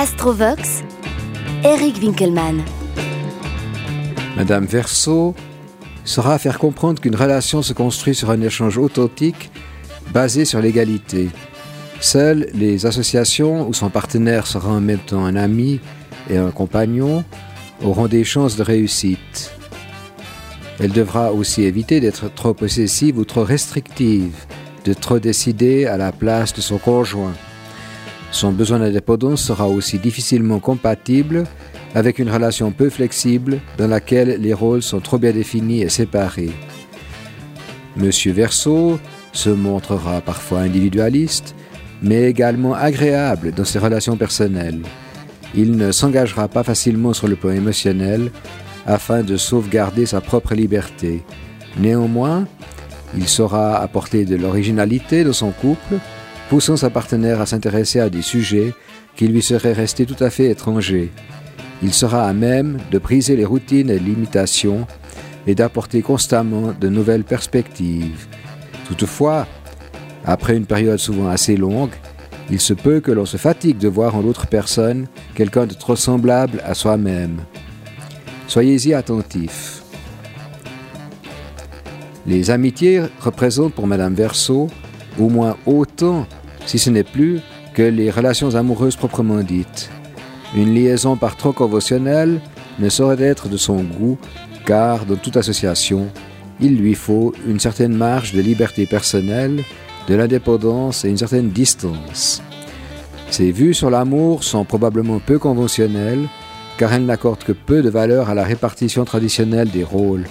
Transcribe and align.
Astrovox, 0.00 0.82
Eric 1.62 1.98
Winkelmann. 2.00 2.62
Madame 4.34 4.64
Verso 4.64 5.34
saura 6.06 6.38
faire 6.38 6.58
comprendre 6.58 7.02
qu'une 7.02 7.14
relation 7.14 7.60
se 7.60 7.74
construit 7.74 8.14
sur 8.14 8.30
un 8.30 8.40
échange 8.40 8.78
authentique 8.78 9.50
basé 10.14 10.46
sur 10.46 10.62
l'égalité. 10.62 11.28
Seules 12.00 12.48
les 12.54 12.86
associations 12.86 13.68
où 13.68 13.74
son 13.74 13.90
partenaire 13.90 14.46
sera 14.46 14.70
en 14.70 14.80
même 14.80 15.00
temps 15.00 15.22
un 15.22 15.36
ami 15.36 15.80
et 16.30 16.38
un 16.38 16.50
compagnon 16.50 17.22
auront 17.84 18.06
des 18.06 18.24
chances 18.24 18.56
de 18.56 18.62
réussite. 18.62 19.52
Elle 20.78 20.92
devra 20.92 21.34
aussi 21.34 21.64
éviter 21.64 22.00
d'être 22.00 22.32
trop 22.32 22.54
possessive 22.54 23.18
ou 23.18 23.26
trop 23.26 23.44
restrictive, 23.44 24.32
de 24.86 24.94
trop 24.94 25.18
décider 25.18 25.84
à 25.84 25.98
la 25.98 26.10
place 26.10 26.54
de 26.54 26.62
son 26.62 26.78
conjoint. 26.78 27.34
Son 28.32 28.52
besoin 28.52 28.78
d'indépendance 28.78 29.42
sera 29.42 29.68
aussi 29.68 29.98
difficilement 29.98 30.60
compatible 30.60 31.44
avec 31.94 32.18
une 32.18 32.30
relation 32.30 32.70
peu 32.70 32.88
flexible 32.88 33.60
dans 33.76 33.88
laquelle 33.88 34.40
les 34.40 34.54
rôles 34.54 34.82
sont 34.82 35.00
trop 35.00 35.18
bien 35.18 35.32
définis 35.32 35.82
et 35.82 35.88
séparés. 35.88 36.52
Monsieur 37.96 38.32
Verseau 38.32 39.00
se 39.32 39.50
montrera 39.50 40.20
parfois 40.20 40.60
individualiste, 40.60 41.54
mais 42.02 42.30
également 42.30 42.74
agréable 42.74 43.52
dans 43.52 43.64
ses 43.64 43.78
relations 43.78 44.16
personnelles. 44.16 44.80
Il 45.54 45.76
ne 45.76 45.90
s'engagera 45.90 46.46
pas 46.46 46.62
facilement 46.62 47.12
sur 47.12 47.26
le 47.26 47.36
plan 47.36 47.50
émotionnel 47.50 48.30
afin 48.86 49.22
de 49.22 49.36
sauvegarder 49.36 50.06
sa 50.06 50.20
propre 50.20 50.54
liberté. 50.54 51.22
Néanmoins, 51.78 52.46
il 53.16 53.28
saura 53.28 53.78
apporter 53.78 54.24
de 54.24 54.36
l'originalité 54.36 55.24
dans 55.24 55.32
son 55.32 55.50
couple, 55.50 55.96
poussant 56.50 56.76
sa 56.76 56.90
partenaire 56.90 57.40
à 57.40 57.46
s'intéresser 57.46 58.00
à 58.00 58.10
des 58.10 58.22
sujets 58.22 58.74
qui 59.14 59.28
lui 59.28 59.40
seraient 59.40 59.72
restés 59.72 60.04
tout 60.04 60.16
à 60.18 60.30
fait 60.30 60.50
étrangers. 60.50 61.12
Il 61.80 61.94
sera 61.94 62.24
à 62.24 62.32
même 62.32 62.78
de 62.90 62.98
briser 62.98 63.36
les 63.36 63.44
routines 63.44 63.88
et 63.88 64.00
limitations 64.00 64.84
et 65.46 65.54
d'apporter 65.54 66.02
constamment 66.02 66.72
de 66.72 66.88
nouvelles 66.88 67.22
perspectives. 67.22 68.26
Toutefois, 68.88 69.46
après 70.24 70.56
une 70.56 70.66
période 70.66 70.98
souvent 70.98 71.28
assez 71.28 71.56
longue, 71.56 71.94
il 72.50 72.58
se 72.58 72.74
peut 72.74 72.98
que 72.98 73.12
l'on 73.12 73.26
se 73.26 73.36
fatigue 73.36 73.78
de 73.78 73.86
voir 73.86 74.16
en 74.16 74.20
l'autre 74.20 74.48
personne 74.48 75.06
quelqu'un 75.36 75.66
de 75.66 75.74
trop 75.74 75.94
semblable 75.94 76.60
à 76.66 76.74
soi-même. 76.74 77.42
Soyez-y 78.48 78.92
attentifs. 78.92 79.84
Les 82.26 82.50
amitiés 82.50 83.02
représentent 83.20 83.74
pour 83.74 83.86
Madame 83.86 84.14
Verso 84.14 84.68
au 85.18 85.28
moins 85.28 85.56
autant, 85.66 86.26
si 86.66 86.78
ce 86.78 86.90
n'est 86.90 87.04
plus, 87.04 87.40
que 87.74 87.82
les 87.82 88.10
relations 88.10 88.54
amoureuses 88.54 88.96
proprement 88.96 89.42
dites. 89.42 89.90
Une 90.54 90.74
liaison 90.74 91.16
par 91.16 91.36
trop 91.36 91.52
conventionnelle 91.52 92.40
ne 92.78 92.88
saurait 92.88 93.22
être 93.22 93.48
de 93.48 93.56
son 93.56 93.82
goût, 93.82 94.18
car 94.66 95.06
dans 95.06 95.16
toute 95.16 95.36
association, 95.36 96.08
il 96.60 96.76
lui 96.76 96.94
faut 96.94 97.32
une 97.46 97.60
certaine 97.60 97.94
marge 97.94 98.32
de 98.32 98.40
liberté 98.40 98.86
personnelle, 98.86 99.62
de 100.08 100.14
l'indépendance 100.14 101.04
et 101.04 101.08
une 101.08 101.16
certaine 101.16 101.50
distance. 101.50 102.42
Ses 103.30 103.52
vues 103.52 103.74
sur 103.74 103.90
l'amour 103.90 104.42
sont 104.42 104.64
probablement 104.64 105.20
peu 105.20 105.38
conventionnelles, 105.38 106.26
car 106.78 106.92
elle 106.92 107.06
n'accorde 107.06 107.44
que 107.44 107.52
peu 107.52 107.82
de 107.82 107.90
valeur 107.90 108.28
à 108.28 108.34
la 108.34 108.42
répartition 108.42 109.04
traditionnelle 109.04 109.70
des 109.70 109.84
rôles. 109.84 110.26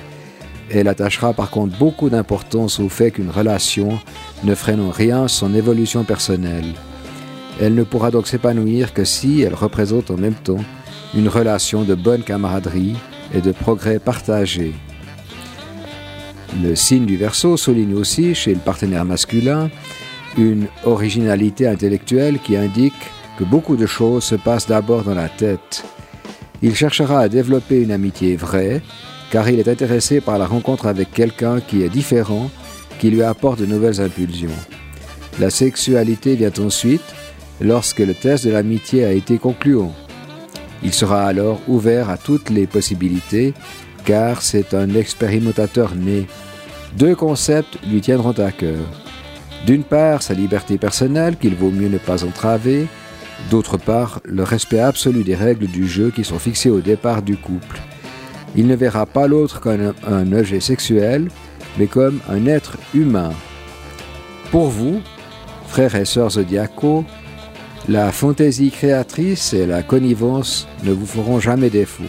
Elle 0.72 0.88
attachera 0.88 1.34
par 1.34 1.50
contre 1.50 1.78
beaucoup 1.78 2.09
d'importance 2.09 2.80
au 2.80 2.89
fait 2.89 3.12
qu'une 3.12 3.31
relation 3.31 4.00
ne 4.44 4.53
freine 4.53 4.81
en 4.81 4.92
rien 4.92 5.28
son 5.28 5.53
évolution 5.56 6.03
personnelle. 6.03 6.73
Elle 7.59 7.76
ne 7.76 7.84
pourra 7.84 8.11
donc 8.11 8.28
s'épanouir 8.28 8.94
que 8.94 9.03
si 9.03 9.42
elle 9.42 9.56
représente 9.56 10.11
en 10.11 10.17
même 10.17 10.36
temps 10.36 10.64
une 11.16 11.28
relation 11.28 11.84
de 11.84 11.95
bonne 11.95 12.22
camaraderie 12.22 12.95
et 13.34 13.42
de 13.42 13.52
progrès 13.52 14.00
partagé. 14.00 14.73
Le 16.64 16.76
signe 16.76 17.05
du 17.05 17.17
Verseau 17.17 17.58
souligne 17.58 17.95
aussi 17.95 18.33
chez 18.36 18.54
le 18.54 18.60
partenaire 18.60 19.05
masculin 19.05 19.70
une 20.38 20.67
originalité 20.83 21.67
intellectuelle 21.67 22.39
qui 22.39 22.55
indique 22.55 22.93
que 23.38 23.43
beaucoup 23.43 23.76
de 23.76 23.86
choses 23.86 24.23
se 24.23 24.36
passent 24.36 24.67
d'abord 24.67 25.04
dans 25.04 25.16
la 25.16 25.30
tête. 25.30 25.83
Il 26.61 26.76
cherchera 26.76 27.22
à 27.22 27.30
développer 27.30 27.82
une 27.82 27.92
amitié 27.92 28.36
vraie, 28.36 28.82
car 29.32 29.50
il 29.50 29.60
est 29.60 29.67
intéressé 29.67 30.22
par 30.22 30.38
la 30.38 30.48
rencontre 30.48 30.88
avec 30.88 31.12
quelqu'un 31.12 31.60
qui 31.62 31.84
est 31.84 31.90
différent, 31.90 32.50
qui 33.00 33.10
lui 33.10 33.23
apporte 33.23 33.60
de 33.60 33.66
nouvelles 33.66 34.02
impulsions. 34.02 34.50
La 35.40 35.50
sexualité 35.50 36.36
vient 36.36 36.52
ensuite, 36.60 37.16
lorsque 37.62 38.00
le 38.00 38.14
test 38.14 38.45
de 38.45 38.52
l'amitié 38.52 39.06
a 39.06 39.12
été 39.12 39.38
concluant. 39.38 39.94
Il 40.84 40.94
sera 40.94 41.26
alors 41.26 41.60
ouvert 41.67 42.10
à 42.10 42.17
toutes 42.17 42.50
les 42.50 42.67
possibilités, 42.67 43.54
car 44.06 44.42
c'est 44.42 44.73
un 44.73 44.95
expérimentateur 44.95 45.96
né. 45.96 46.26
Deux 46.98 47.16
concepts 47.16 47.78
lui 47.88 48.02
tiendront 48.02 48.32
à 48.32 48.52
cœur. 48.52 48.86
D'une 49.66 49.84
part, 49.84 50.23
sa 50.23 50.34
liberté 50.34 50.78
personnelle 50.78 51.38
qu'il 51.38 51.56
vaut 51.56 51.70
mieux 51.70 51.90
ne 51.90 51.98
pas 51.98 52.23
entraver, 52.23 52.88
d'autre 53.52 53.78
part, 53.78 54.22
le 54.23 54.44
respect 54.44 54.80
absolu 54.80 55.23
des 55.23 55.36
règles 55.36 55.67
du 55.67 55.88
jeu 55.88 56.11
qui 56.11 56.23
sont 56.23 56.40
fixées 56.40 56.70
au 56.70 56.80
départ 56.80 57.22
du 57.22 57.36
couple. 57.36 57.80
Il 58.55 58.67
ne 58.67 58.76
verra 58.76 59.05
pas 59.05 59.27
l'autre 59.27 59.60
comme 59.60 59.93
un 60.08 60.32
objet 60.33 60.60
sexuel, 60.60 61.30
mais 61.77 61.87
comme 61.87 62.20
un 62.30 62.45
être 62.45 62.77
humain. 62.93 63.32
Pour 64.52 64.70
vous, 64.70 65.02
frères 65.67 65.95
et 65.95 66.05
sœurs 66.05 66.32
zodiacaux, 66.32 67.05
la 67.87 68.11
fantaisie 68.11 68.71
créatrice 68.71 69.54
et 69.54 69.65
la 69.65 69.83
connivence 69.83 70.67
ne 70.83 70.92
vous 70.92 71.05
feront 71.05 71.39
jamais 71.39 71.70
défaut. 71.70 72.04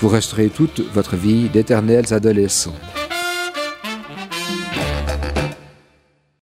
Vous 0.00 0.08
resterez 0.08 0.48
toute 0.48 0.80
votre 0.92 1.16
vie 1.16 1.48
d'éternels 1.48 2.12
adolescents. 2.12 2.74